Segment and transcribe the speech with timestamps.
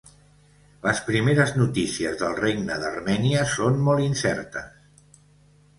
[0.85, 5.21] Les primeres notícies del Regne d'Armènia són molt incertes.